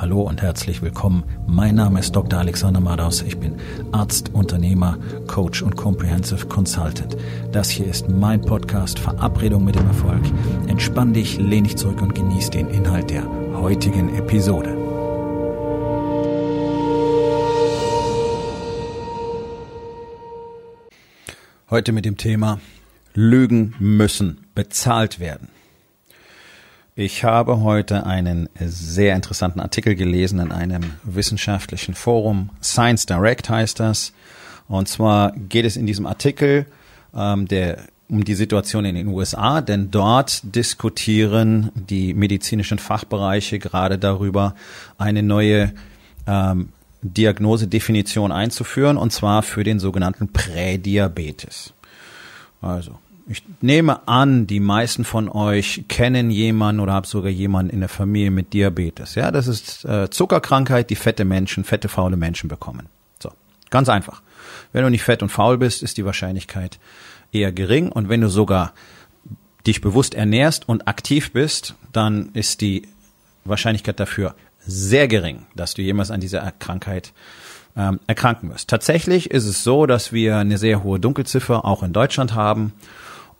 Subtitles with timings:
[0.00, 1.24] Hallo und herzlich willkommen.
[1.48, 2.38] Mein Name ist Dr.
[2.38, 3.20] Alexander Madaus.
[3.22, 3.56] Ich bin
[3.90, 7.16] Arzt, Unternehmer, Coach und Comprehensive Consultant.
[7.50, 10.22] Das hier ist mein Podcast Verabredung mit dem Erfolg.
[10.68, 13.24] Entspann dich, lehn dich zurück und genieß den Inhalt der
[13.54, 14.76] heutigen Episode.
[21.70, 22.60] Heute mit dem Thema
[23.14, 25.48] Lügen müssen bezahlt werden.
[27.00, 32.50] Ich habe heute einen sehr interessanten Artikel gelesen in einem wissenschaftlichen Forum.
[32.60, 34.12] Science Direct heißt das.
[34.66, 36.66] Und zwar geht es in diesem Artikel
[37.14, 43.96] ähm, der, um die Situation in den USA, denn dort diskutieren die medizinischen Fachbereiche gerade
[43.96, 44.56] darüber,
[44.98, 45.72] eine neue
[46.26, 46.70] ähm,
[47.02, 51.74] Diagnosedefinition einzuführen, und zwar für den sogenannten Prädiabetes.
[52.60, 57.80] Also ich nehme an, die meisten von euch kennen jemanden oder haben sogar jemanden in
[57.80, 59.14] der Familie mit Diabetes.
[59.14, 62.88] Ja, das ist äh, Zuckerkrankheit, die fette Menschen, fette, faule Menschen bekommen.
[63.22, 63.30] So,
[63.70, 64.22] ganz einfach.
[64.72, 66.78] Wenn du nicht fett und faul bist, ist die Wahrscheinlichkeit
[67.32, 67.92] eher gering.
[67.92, 68.72] Und wenn du sogar
[69.66, 72.88] dich bewusst ernährst und aktiv bist, dann ist die
[73.44, 77.12] Wahrscheinlichkeit dafür sehr gering, dass du jemals an dieser Krankheit
[77.76, 78.68] ähm, erkranken wirst.
[78.68, 82.72] Tatsächlich ist es so, dass wir eine sehr hohe Dunkelziffer auch in Deutschland haben.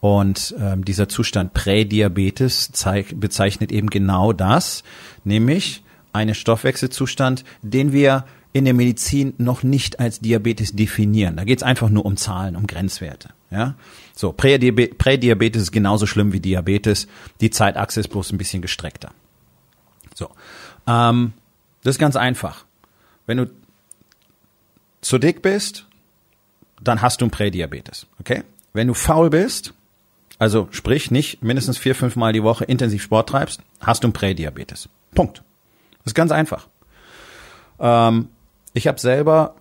[0.01, 4.85] Und ähm, dieser Zustand Prädiabetes zeig, bezeichnet eben genau das,
[5.25, 5.83] nämlich
[6.13, 11.37] einen Stoffwechselzustand, den wir in der Medizin noch nicht als Diabetes definieren.
[11.37, 13.31] Da geht es einfach nur um Zahlen, um Grenzwerte.
[13.51, 13.75] Ja,
[14.15, 17.09] so Prädiabetes, Prädiabetes ist genauso schlimm wie Diabetes.
[17.41, 19.11] Die Zeitachse ist bloß ein bisschen gestreckter.
[20.15, 20.31] So,
[20.87, 21.33] ähm,
[21.83, 22.65] das ist ganz einfach.
[23.27, 23.51] Wenn du
[25.01, 25.87] zu dick bist,
[26.83, 28.07] dann hast du ein Prädiabetes.
[28.21, 28.43] Okay?
[28.73, 29.73] Wenn du faul bist,
[30.39, 34.13] also sprich nicht mindestens vier, fünf Mal die Woche intensiv Sport treibst, hast du ein
[34.13, 34.89] Prädiabetes.
[35.15, 35.43] Punkt.
[35.99, 36.69] Das ist ganz einfach.
[37.81, 38.29] Ähm,
[38.73, 39.57] ich habe selber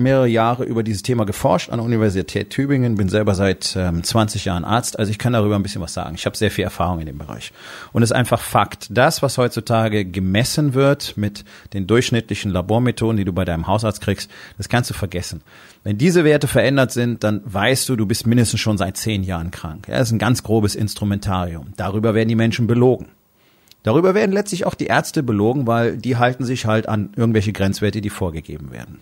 [0.00, 4.44] mehrere Jahre über dieses Thema geforscht an der Universität Tübingen, bin selber seit ähm, 20
[4.44, 6.14] Jahren Arzt, also ich kann darüber ein bisschen was sagen.
[6.14, 7.52] Ich habe sehr viel Erfahrung in dem Bereich.
[7.92, 13.24] Und es ist einfach Fakt, das, was heutzutage gemessen wird mit den durchschnittlichen Labormethoden, die
[13.24, 15.42] du bei deinem Hausarzt kriegst, das kannst du vergessen.
[15.84, 19.50] Wenn diese Werte verändert sind, dann weißt du, du bist mindestens schon seit zehn Jahren
[19.50, 19.88] krank.
[19.88, 21.72] Ja, das ist ein ganz grobes Instrumentarium.
[21.76, 23.06] Darüber werden die Menschen belogen.
[23.82, 28.00] Darüber werden letztlich auch die Ärzte belogen, weil die halten sich halt an irgendwelche Grenzwerte,
[28.00, 29.00] die vorgegeben werden.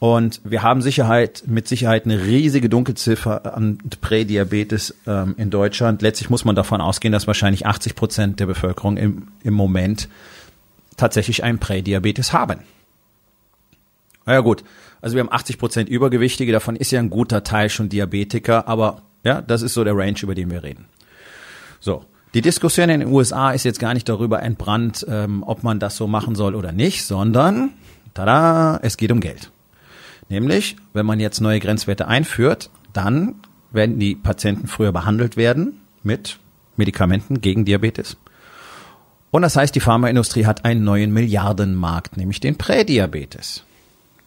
[0.00, 6.00] Und wir haben Sicherheit, mit Sicherheit eine riesige Dunkelziffer an Prädiabetes ähm, in Deutschland.
[6.00, 10.08] Letztlich muss man davon ausgehen, dass wahrscheinlich 80 Prozent der Bevölkerung im, im Moment
[10.96, 12.60] tatsächlich einen Prädiabetes haben.
[14.24, 14.64] Na ja gut,
[15.02, 19.02] also wir haben 80 Prozent Übergewichtige, davon ist ja ein guter Teil schon Diabetiker, aber
[19.22, 20.86] ja, das ist so der Range, über den wir reden.
[21.78, 25.78] So, die Diskussion in den USA ist jetzt gar nicht darüber entbrannt, ähm, ob man
[25.78, 27.72] das so machen soll oder nicht, sondern,
[28.14, 29.50] tada, es geht um Geld.
[30.30, 33.34] Nämlich, wenn man jetzt neue Grenzwerte einführt, dann
[33.72, 36.38] werden die Patienten früher behandelt werden mit
[36.76, 38.16] Medikamenten gegen Diabetes.
[39.32, 43.64] Und das heißt, die Pharmaindustrie hat einen neuen Milliardenmarkt, nämlich den Prädiabetes,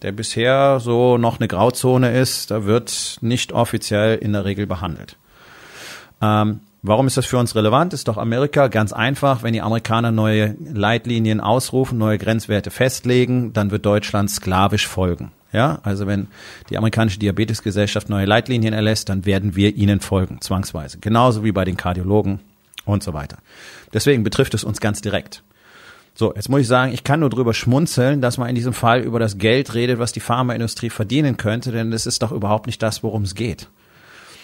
[0.02, 2.52] der bisher so noch eine Grauzone ist.
[2.52, 5.18] Da wird nicht offiziell in der Regel behandelt.
[6.22, 7.94] Ähm, warum ist das für uns relevant?
[7.94, 9.42] Ist doch Amerika ganz einfach.
[9.42, 15.31] Wenn die Amerikaner neue Leitlinien ausrufen, neue Grenzwerte festlegen, dann wird Deutschland sklavisch folgen.
[15.53, 16.28] Ja, also wenn
[16.69, 20.97] die amerikanische Diabetesgesellschaft neue Leitlinien erlässt, dann werden wir ihnen folgen, zwangsweise.
[21.00, 22.40] Genauso wie bei den Kardiologen
[22.86, 23.38] und so weiter.
[23.94, 25.44] Deswegen betrifft es uns ganz direkt.
[26.16, 29.02] So, jetzt muss ich sagen, ich kann nur drüber schmunzeln, dass man in diesem Fall
[29.02, 32.81] über das Geld redet, was die Pharmaindustrie verdienen könnte, denn das ist doch überhaupt nicht
[32.84, 33.69] das, worum es geht.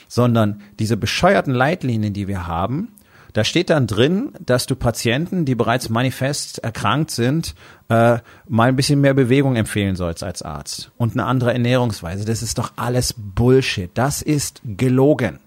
[0.08, 2.90] Sondern diese bescheuerten Leitlinien, die wir haben,
[3.34, 7.56] da steht dann drin, dass du Patienten, die bereits manifest erkrankt sind,
[7.90, 12.26] äh, mal ein bisschen mehr Bewegung empfehlen sollst als Arzt und eine andere Ernährungsweise.
[12.26, 13.92] Das ist doch alles Bullshit.
[13.94, 15.40] Das ist gelogen.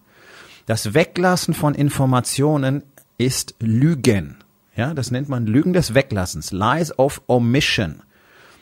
[0.67, 2.85] Das Weglassen von Informationen
[3.19, 4.37] ist Lügen.
[4.77, 6.53] Ja, das nennt man Lügen des Weglassens.
[6.53, 8.03] Lies of Omission.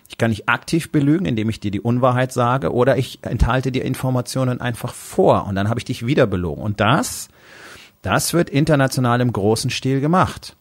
[0.09, 3.85] Ich kann dich aktiv belügen, indem ich dir die Unwahrheit sage, oder ich enthalte dir
[3.85, 6.63] Informationen einfach vor und dann habe ich dich wieder belogen.
[6.63, 7.29] Und das
[8.03, 10.57] das wird international im großen Stil gemacht.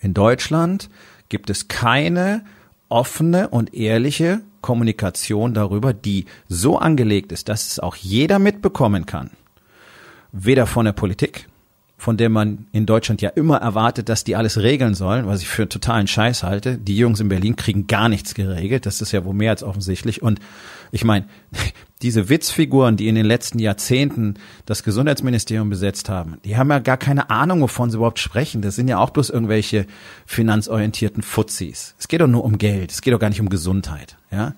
[0.00, 0.88] In Deutschland
[1.28, 2.44] gibt es keine
[2.88, 9.30] offene und ehrliche Kommunikation darüber, die so angelegt ist, dass es auch jeder mitbekommen kann.
[10.30, 11.48] Weder von der Politik,
[12.02, 15.46] von der man in Deutschland ja immer erwartet, dass die alles regeln sollen, was ich
[15.46, 16.76] für einen totalen Scheiß halte.
[16.76, 18.86] Die Jungs in Berlin kriegen gar nichts geregelt.
[18.86, 20.20] Das ist ja wohl mehr als offensichtlich.
[20.20, 20.40] Und
[20.90, 21.26] ich meine,
[22.02, 24.34] diese Witzfiguren, die in den letzten Jahrzehnten
[24.66, 28.62] das Gesundheitsministerium besetzt haben, die haben ja gar keine Ahnung, wovon sie überhaupt sprechen.
[28.62, 29.86] Das sind ja auch bloß irgendwelche
[30.26, 31.94] finanzorientierten Fuzis.
[32.00, 32.90] Es geht doch nur um Geld.
[32.90, 34.16] Es geht doch gar nicht um Gesundheit.
[34.32, 34.56] Ja.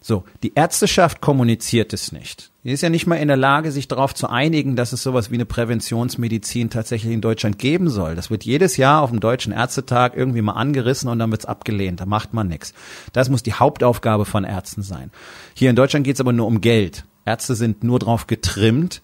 [0.00, 2.50] So, die Ärzteschaft kommuniziert es nicht.
[2.64, 5.30] Die ist ja nicht mal in der Lage, sich darauf zu einigen, dass es sowas
[5.30, 8.14] wie eine Präventionsmedizin tatsächlich in Deutschland geben soll.
[8.14, 12.00] Das wird jedes Jahr auf dem Deutschen Ärztetag irgendwie mal angerissen und dann wird's abgelehnt.
[12.00, 12.74] Da macht man nichts.
[13.12, 15.10] Das muss die Hauptaufgabe von Ärzten sein.
[15.54, 17.04] Hier in Deutschland geht's aber nur um Geld.
[17.24, 19.02] Ärzte sind nur darauf getrimmt,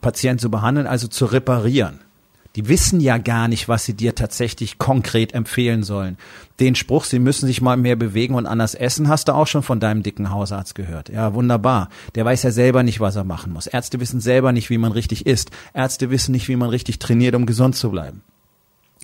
[0.00, 2.00] Patienten zu behandeln, also zu reparieren.
[2.56, 6.16] Die wissen ja gar nicht, was sie dir tatsächlich konkret empfehlen sollen.
[6.58, 9.62] Den Spruch, sie müssen sich mal mehr bewegen und anders essen, hast du auch schon
[9.62, 11.08] von deinem dicken Hausarzt gehört.
[11.10, 11.88] Ja, wunderbar.
[12.16, 13.68] Der weiß ja selber nicht, was er machen muss.
[13.68, 15.50] Ärzte wissen selber nicht, wie man richtig isst.
[15.74, 18.22] Ärzte wissen nicht, wie man richtig trainiert, um gesund zu bleiben.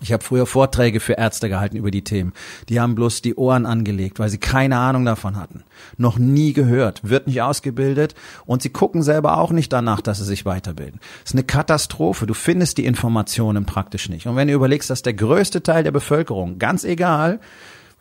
[0.02, 2.34] Ich habe früher Vorträge für Ärzte gehalten über die Themen.
[2.68, 5.64] Die haben bloß die Ohren angelegt, weil sie keine Ahnung davon hatten.
[5.96, 8.14] Noch nie gehört, wird nicht ausgebildet
[8.44, 11.00] und sie gucken selber auch nicht danach, dass sie sich weiterbilden.
[11.22, 12.26] Das ist eine Katastrophe.
[12.26, 14.26] Du findest die Informationen praktisch nicht.
[14.26, 17.40] Und wenn du überlegst, dass der größte Teil der Bevölkerung, ganz egal,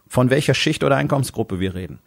[0.10, 2.00] von welcher Schicht oder Einkommensgruppe wir reden,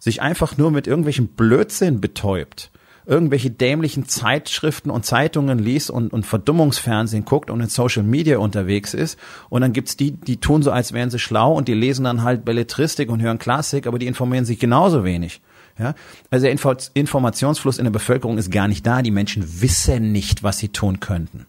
[0.00, 2.72] sich einfach nur mit irgendwelchen Blödsinn betäubt,
[3.06, 8.94] irgendwelche dämlichen Zeitschriften und Zeitungen liest und, und Verdummungsfernsehen guckt und in Social Media unterwegs
[8.94, 9.18] ist.
[9.48, 12.22] Und dann gibt's die, die tun so, als wären sie schlau und die lesen dann
[12.22, 15.40] halt Belletristik und hören Klassik, aber die informieren sich genauso wenig.
[15.78, 15.94] Ja,
[16.30, 19.02] also der Info Informationsfluss in der Bevölkerung ist gar nicht da.
[19.02, 21.46] Die Menschen wissen nicht, was sie tun könnten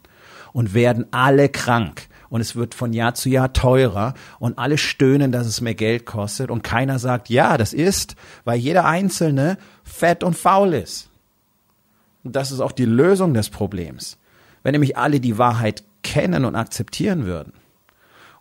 [0.51, 5.31] und werden alle krank und es wird von Jahr zu Jahr teurer und alle stöhnen,
[5.31, 10.23] dass es mehr Geld kostet und keiner sagt, ja, das ist, weil jeder Einzelne fett
[10.23, 11.09] und faul ist.
[12.23, 14.17] Und das ist auch die Lösung des Problems.
[14.63, 17.53] Wenn nämlich alle die Wahrheit kennen und akzeptieren würden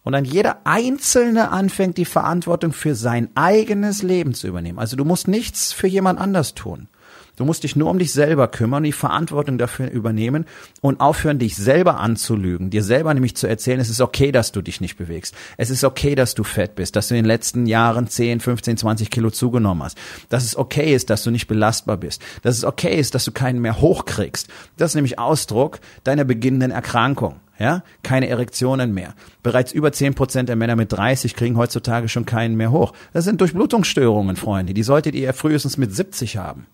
[0.07, 4.79] und dann jeder Einzelne anfängt, die Verantwortung für sein eigenes Leben zu übernehmen.
[4.79, 6.89] Also du musst nichts für jemand anders tun.
[7.37, 10.47] Du musst dich nur um dich selber kümmern, die Verantwortung dafür übernehmen
[10.81, 14.63] und aufhören, dich selber anzulügen, dir selber nämlich zu erzählen, es ist okay, dass du
[14.63, 15.35] dich nicht bewegst.
[15.59, 18.79] Es ist okay, dass du fett bist, dass du in den letzten Jahren 10, 15,
[18.79, 19.99] 20 Kilo zugenommen hast.
[20.31, 22.23] Dass es okay ist, dass du nicht belastbar bist.
[22.43, 24.49] Dass es okay ist, dass du keinen mehr hochkriegst.
[24.79, 27.41] Das ist nämlich Ausdruck deiner beginnenden Erkrankung.
[27.59, 29.15] Ja, keine Erektionen mehr.
[29.43, 32.93] Bereits über 10 Prozent der Männer mit 30 kriegen heutzutage schon keinen mehr hoch.
[33.15, 34.75] Das sind Durchblutungsstörungen, Freunde.
[34.75, 36.67] Die solltet ihr frühestens mit 70 haben.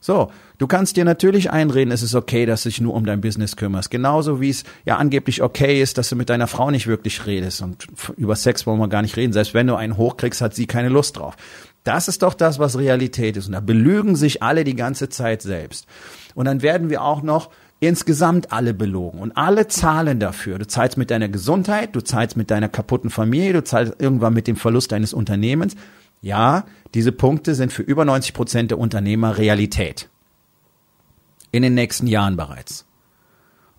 [0.00, 3.20] So, du kannst dir natürlich einreden, es ist okay, dass du dich nur um dein
[3.20, 3.90] Business kümmerst.
[3.90, 7.62] Genauso wie es ja angeblich okay ist, dass du mit deiner Frau nicht wirklich redest.
[7.62, 9.32] Und über Sex wollen wir gar nicht reden.
[9.32, 11.36] Selbst wenn du einen hochkriegst, hat sie keine Lust drauf.
[11.84, 13.46] Das ist doch das, was Realität ist.
[13.46, 15.86] Und da belügen sich alle die ganze Zeit selbst.
[16.34, 20.58] Und dann werden wir auch noch insgesamt alle belogen und alle zahlen dafür.
[20.58, 24.46] Du zahlst mit deiner Gesundheit, du zahlst mit deiner kaputten Familie, du zahlst irgendwann mit
[24.46, 25.76] dem Verlust deines Unternehmens.
[26.26, 30.08] Ja, diese Punkte sind für über 90 Prozent der Unternehmer Realität.
[31.52, 32.84] In den nächsten Jahren bereits.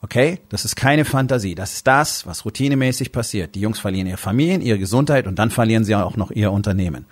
[0.02, 0.40] Okay?
[0.48, 1.56] Das ist keine Fantasie.
[1.56, 3.54] Das ist das, was routinemäßig passiert.
[3.54, 7.06] Die Jungs verlieren ihre Familien, ihre Gesundheit und dann verlieren sie auch noch ihr Unternehmen.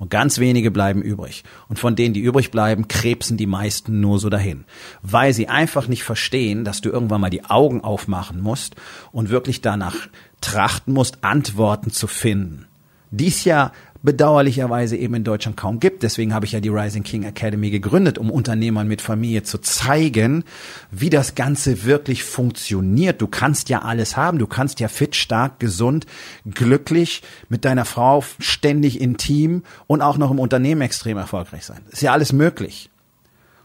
[0.00, 1.44] Und ganz wenige bleiben übrig.
[1.68, 4.64] Und von denen, die übrig bleiben, krebsen die meisten nur so dahin.
[5.02, 8.74] Weil sie einfach nicht verstehen, dass du irgendwann mal die Augen aufmachen musst
[9.12, 10.08] und wirklich danach
[10.40, 12.66] trachten musst, Antworten zu finden.
[13.12, 16.02] Dies ja bedauerlicherweise eben in Deutschland kaum gibt.
[16.02, 20.44] Deswegen habe ich ja die Rising King Academy gegründet, um Unternehmern mit Familie zu zeigen,
[20.90, 23.20] wie das Ganze wirklich funktioniert.
[23.20, 24.38] Du kannst ja alles haben.
[24.38, 26.06] Du kannst ja fit, stark, gesund,
[26.46, 31.80] glücklich mit deiner Frau ständig intim und auch noch im Unternehmen extrem erfolgreich sein.
[31.90, 32.90] ist ja alles möglich.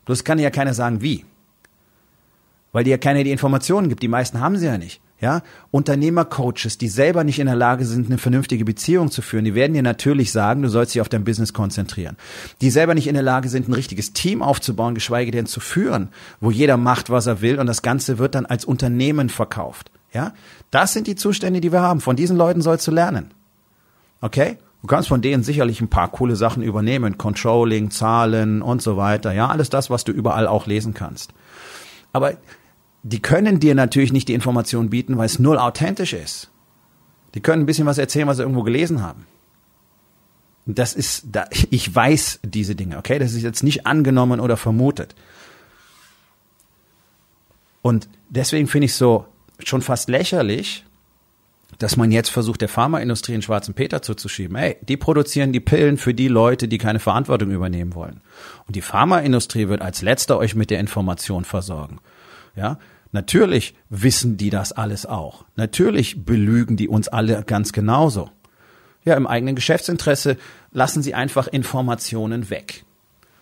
[0.06, 1.26] Bloß kann ja keiner sagen, wie.
[2.74, 4.04] Weil dir ja keiner die Informationen gibt.
[4.04, 5.00] Die meisten haben sie ja nicht.
[5.22, 9.56] Ja, Unternehmercoaches, die selber nicht in der Lage sind, eine vernünftige Beziehung zu führen, die
[9.56, 12.18] werden dir natürlich sagen, du sollst dich auf dein Business konzentrieren.
[12.60, 16.10] Die selber nicht in der Lage sind, ein richtiges Team aufzubauen, geschweige denn zu führen,
[16.42, 19.90] wo jeder macht, was er will und das Ganze wird dann als Unternehmen verkauft.
[20.14, 20.34] Ja,
[20.70, 22.02] das sind die Zustände, die wir haben.
[22.02, 23.32] Von diesen Leuten sollst du lernen.
[24.20, 24.58] Okay?
[24.82, 27.18] Du kannst von denen sicherlich ein paar coole Sachen übernehmen.
[27.18, 29.34] Controlling, Zahlen und so weiter.
[29.34, 31.34] Ja, alles das, was du überall auch lesen kannst.
[32.14, 32.34] Aber
[33.08, 36.50] die können dir natürlich nicht die Information bieten, weil es null authentisch ist.
[37.36, 39.28] Die können ein bisschen was erzählen, was sie irgendwo gelesen haben.
[40.66, 43.20] Das ist, da, ich weiß diese Dinge, okay?
[43.20, 45.14] Das ist jetzt nicht angenommen oder vermutet.
[47.84, 49.28] Und deswegen finde ich so
[49.60, 50.84] schon fast lächerlich,
[51.78, 54.58] dass man jetzt versucht, der Pharmaindustrie einen schwarzen Peter zuzuschieben.
[54.58, 58.22] Hey, die produzieren die Pillen für die Leute, die keine Verantwortung übernehmen wollen.
[58.66, 62.00] Und die Pharmaindustrie wird als letzter euch mit der Information versorgen.
[62.56, 62.80] Ja,
[63.16, 65.46] Natürlich wissen die das alles auch.
[65.56, 68.30] Natürlich belügen die uns alle ganz genauso.
[69.06, 70.36] Ja, im eigenen Geschäftsinteresse
[70.72, 72.84] lassen sie einfach Informationen weg.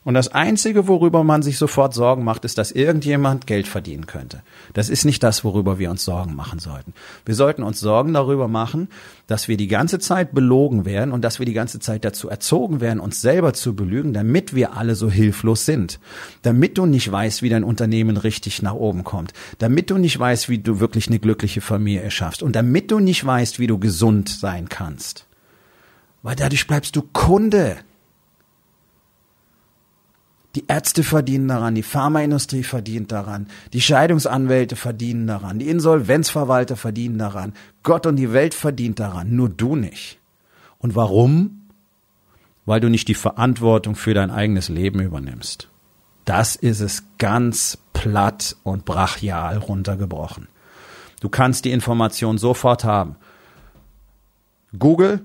[0.05, 4.41] Und das Einzige, worüber man sich sofort Sorgen macht, ist, dass irgendjemand Geld verdienen könnte.
[4.73, 6.93] Das ist nicht das, worüber wir uns Sorgen machen sollten.
[7.25, 8.89] Wir sollten uns Sorgen darüber machen,
[9.27, 12.81] dass wir die ganze Zeit belogen werden und dass wir die ganze Zeit dazu erzogen
[12.81, 15.99] werden, uns selber zu belügen, damit wir alle so hilflos sind.
[16.41, 19.31] Damit du nicht weißt, wie dein Unternehmen richtig nach oben kommt.
[19.59, 22.43] Damit du nicht weißt, wie du wirklich eine glückliche Familie erschaffst.
[22.43, 25.27] Und damit du nicht weißt, wie du gesund sein kannst.
[26.23, 27.77] Weil dadurch bleibst du Kunde.
[30.55, 37.17] Die Ärzte verdienen daran, die Pharmaindustrie verdient daran, die Scheidungsanwälte verdienen daran, die Insolvenzverwalter verdienen
[37.17, 40.19] daran, Gott und die Welt verdient daran, nur du nicht.
[40.77, 41.61] Und warum?
[42.65, 45.69] Weil du nicht die Verantwortung für dein eigenes Leben übernimmst.
[46.25, 50.47] Das ist es ganz platt und brachial runtergebrochen.
[51.19, 53.15] Du kannst die Information sofort haben.
[54.77, 55.21] Google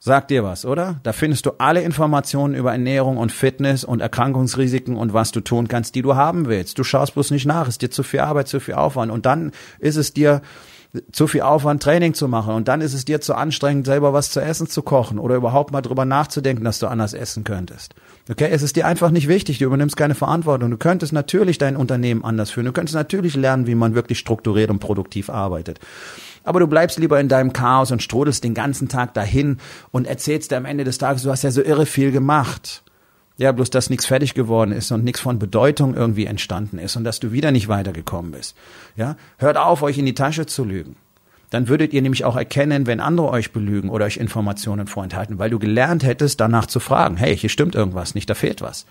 [0.00, 1.00] Sag dir was, oder?
[1.02, 5.66] Da findest du alle Informationen über Ernährung und Fitness und Erkrankungsrisiken und was du tun
[5.66, 6.78] kannst, die du haben willst.
[6.78, 9.50] Du schaust bloß nicht nach, ist dir zu viel Arbeit, zu viel Aufwand und dann
[9.80, 10.40] ist es dir
[11.12, 14.30] zu viel Aufwand, Training zu machen und dann ist es dir zu anstrengend, selber was
[14.30, 17.94] zu essen zu kochen oder überhaupt mal drüber nachzudenken, dass du anders essen könntest.
[18.30, 20.70] Okay, es ist dir einfach nicht wichtig, du übernimmst keine Verantwortung.
[20.70, 24.70] Du könntest natürlich dein Unternehmen anders führen, du könntest natürlich lernen, wie man wirklich strukturiert
[24.70, 25.78] und produktiv arbeitet
[26.48, 29.58] aber du bleibst lieber in deinem Chaos und strudelst den ganzen Tag dahin
[29.90, 32.82] und erzählst dir am Ende des Tages, du hast ja so irre viel gemacht.
[33.38, 37.04] Ja, bloß dass nichts fertig geworden ist und nichts von Bedeutung irgendwie entstanden ist und
[37.04, 38.56] dass du wieder nicht weitergekommen bist.
[38.96, 40.96] Ja, hört auf, euch in die Tasche zu lügen.
[41.50, 45.50] Dann würdet ihr nämlich auch erkennen, wenn andere euch belügen oder euch Informationen vorenthalten, weil
[45.50, 48.86] du gelernt hättest, danach zu fragen, hey, hier stimmt irgendwas nicht, da fehlt was.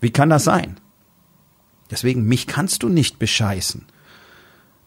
[0.00, 0.76] Wie kann das sein?
[1.90, 3.84] Deswegen, mich kannst du nicht bescheißen.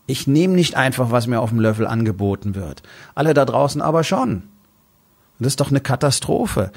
[0.07, 2.81] Ich nehme nicht einfach, was mir auf dem Löffel angeboten wird.
[3.13, 4.43] Alle da draußen aber schon.
[5.37, 6.71] Das ist doch eine Katastrophe.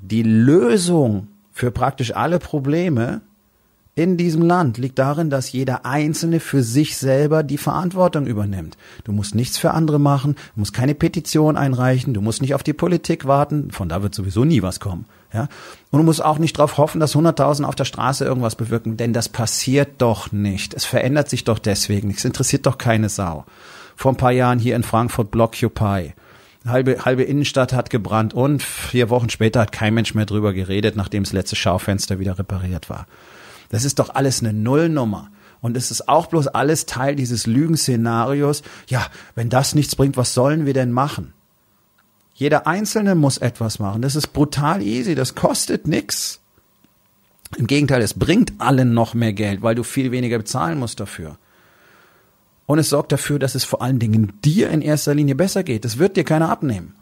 [0.00, 1.28] Die Lösung
[1.60, 3.20] für praktisch alle Probleme
[3.94, 8.78] in diesem Land liegt darin, dass jeder Einzelne für sich selber die Verantwortung übernimmt.
[9.04, 12.62] Du musst nichts für andere machen, du musst keine Petition einreichen, du musst nicht auf
[12.62, 15.04] die Politik warten, von da wird sowieso nie was kommen.
[15.34, 15.48] Ja?
[15.90, 19.12] Und du musst auch nicht darauf hoffen, dass 100.000 auf der Straße irgendwas bewirken, denn
[19.12, 20.72] das passiert doch nicht.
[20.72, 22.10] Es verändert sich doch deswegen.
[22.10, 23.44] Es interessiert doch keine Sau.
[23.96, 26.14] Vor ein paar Jahren hier in Frankfurt Blockupy.
[26.66, 30.94] Halbe, halbe Innenstadt hat gebrannt und vier Wochen später hat kein Mensch mehr drüber geredet,
[30.94, 33.06] nachdem das letzte Schaufenster wieder repariert war.
[33.70, 35.30] Das ist doch alles eine Nullnummer.
[35.62, 38.62] Und es ist auch bloß alles Teil dieses Lügenszenarios.
[38.88, 41.32] Ja, wenn das nichts bringt, was sollen wir denn machen?
[42.34, 44.00] Jeder Einzelne muss etwas machen.
[44.00, 45.14] Das ist brutal easy.
[45.14, 46.40] Das kostet nix.
[47.56, 51.36] Im Gegenteil, es bringt allen noch mehr Geld, weil du viel weniger bezahlen musst dafür.
[52.70, 55.84] Und es sorgt dafür, dass es vor allen Dingen dir in erster Linie besser geht.
[55.84, 56.94] Das wird dir keiner abnehmen.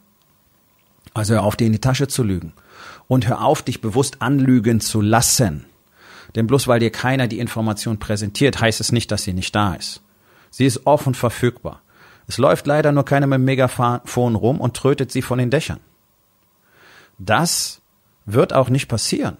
[1.12, 2.54] Also hör auf, dir in die Tasche zu lügen.
[3.06, 5.66] Und hör auf, dich bewusst anlügen zu lassen.
[6.34, 9.74] Denn bloß weil dir keiner die Information präsentiert, heißt es nicht, dass sie nicht da
[9.74, 10.00] ist.
[10.48, 11.82] Sie ist offen verfügbar.
[12.26, 15.80] Es läuft leider nur keiner mit dem Megafon rum und trötet sie von den Dächern.
[17.18, 17.82] Das
[18.24, 19.36] wird auch nicht passieren,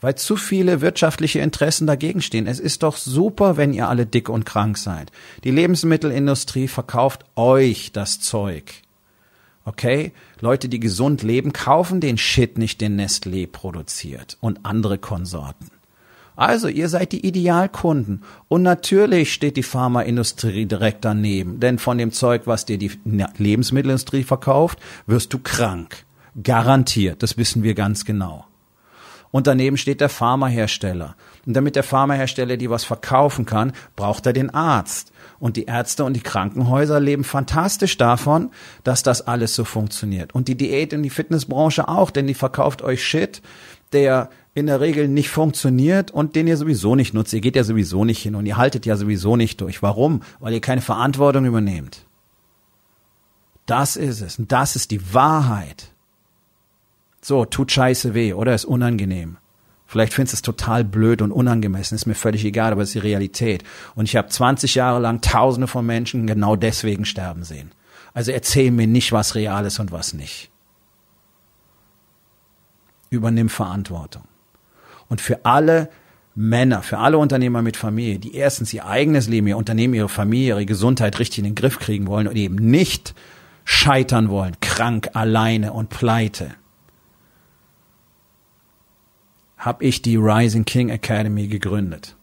[0.00, 2.46] weil zu viele wirtschaftliche Interessen dagegen stehen.
[2.46, 5.10] Es ist doch super, wenn ihr alle dick und krank seid.
[5.44, 8.82] Die Lebensmittelindustrie verkauft euch das Zeug.
[9.64, 10.12] Okay?
[10.40, 15.70] Leute, die gesund leben, kaufen den Shit nicht, den Nestlé produziert und andere Konsorten.
[16.36, 18.22] Also, ihr seid die Idealkunden.
[18.46, 21.58] Und natürlich steht die Pharmaindustrie direkt daneben.
[21.58, 26.04] Denn von dem Zeug, was dir die Lebensmittelindustrie verkauft, wirst du krank.
[26.40, 27.24] Garantiert.
[27.24, 28.47] Das wissen wir ganz genau.
[29.30, 31.14] Und daneben steht der Pharmahersteller.
[31.46, 35.12] Und damit der Pharmahersteller dir was verkaufen kann, braucht er den Arzt.
[35.38, 38.50] Und die Ärzte und die Krankenhäuser leben fantastisch davon,
[38.84, 40.34] dass das alles so funktioniert.
[40.34, 43.42] Und die Diät- und die Fitnessbranche auch, denn die verkauft euch Shit,
[43.92, 47.32] der in der Regel nicht funktioniert und den ihr sowieso nicht nutzt.
[47.32, 49.82] Ihr geht ja sowieso nicht hin und ihr haltet ja sowieso nicht durch.
[49.82, 50.22] Warum?
[50.40, 52.04] Weil ihr keine Verantwortung übernehmt.
[53.66, 54.38] Das ist es.
[54.38, 55.92] Und das ist die Wahrheit.
[57.20, 59.38] So, tut scheiße weh oder ist unangenehm.
[59.86, 62.96] Vielleicht findest du es total blöd und unangemessen, ist mir völlig egal, aber es ist
[62.96, 63.64] die Realität.
[63.94, 67.72] Und ich habe 20 Jahre lang Tausende von Menschen genau deswegen sterben sehen.
[68.12, 70.50] Also erzähl mir nicht, was real ist und was nicht.
[73.08, 74.24] Übernimm Verantwortung.
[75.08, 75.88] Und für alle
[76.34, 80.50] Männer, für alle Unternehmer mit Familie, die erstens ihr eigenes Leben, ihr Unternehmen, ihre Familie,
[80.50, 83.14] ihre Gesundheit richtig in den Griff kriegen wollen und eben nicht
[83.64, 86.54] scheitern wollen, krank, alleine und pleite,
[89.58, 92.14] habe ich die Rising King Academy gegründet.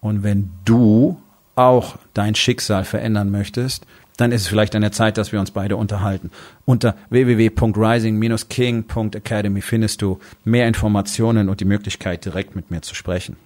[0.00, 1.20] Und wenn du
[1.56, 3.86] auch dein Schicksal verändern möchtest,
[4.16, 6.30] dann ist es vielleicht an der Zeit, dass wir uns beide unterhalten.
[6.64, 13.36] Unter www.rising-king.academy findest du mehr Informationen und die Möglichkeit, direkt mit mir zu sprechen.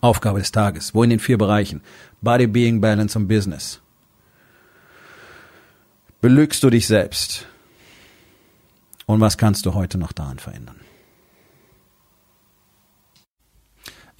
[0.00, 0.94] Aufgabe des Tages.
[0.94, 1.80] Wo in den vier Bereichen?
[2.20, 3.80] Body, Being, Balance und Business.
[6.20, 7.46] Belügst du dich selbst?
[9.06, 10.76] Und was kannst du heute noch daran verändern?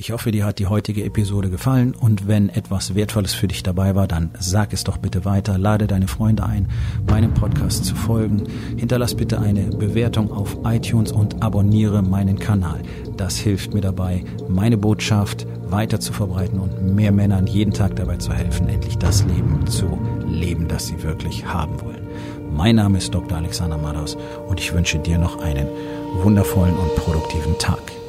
[0.02, 3.94] Ich hoffe, dir hat die heutige Episode gefallen und wenn etwas Wertvolles für dich dabei
[3.94, 6.66] war, dann sag es doch bitte weiter, lade deine Freunde ein,
[7.08, 8.42] meinem Podcast zu folgen,
[8.76, 12.82] hinterlass bitte eine Bewertung auf iTunes und abonniere meinen Kanal.
[13.16, 18.16] Das hilft mir dabei, meine Botschaft weiter zu verbreiten und mehr Männern jeden Tag dabei
[18.16, 22.08] zu helfen, endlich das Leben zu leben, das sie wirklich haben wollen.
[22.52, 23.38] Mein Name ist Dr.
[23.38, 24.16] Alexander Madaus
[24.48, 25.68] und ich wünsche dir noch einen
[26.24, 28.01] wundervollen und produktiven Tag.